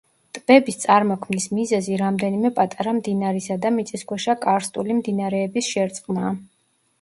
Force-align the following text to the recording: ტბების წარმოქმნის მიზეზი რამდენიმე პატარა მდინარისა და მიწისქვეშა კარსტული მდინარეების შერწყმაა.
ტბების 0.35 0.77
წარმოქმნის 0.83 1.43
მიზეზი 1.57 1.99
რამდენიმე 2.01 2.51
პატარა 2.55 2.95
მდინარისა 3.01 3.59
და 3.67 3.73
მიწისქვეშა 3.77 4.37
კარსტული 4.47 4.97
მდინარეების 5.03 5.71
შერწყმაა. 5.77 6.35